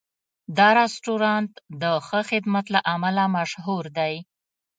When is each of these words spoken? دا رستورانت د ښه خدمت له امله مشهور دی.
دا 0.57 0.67
رستورانت 0.79 1.51
د 1.81 1.83
ښه 2.07 2.19
خدمت 2.29 2.65
له 2.75 2.79
امله 2.93 3.23
مشهور 3.37 3.83
دی. 3.97 4.13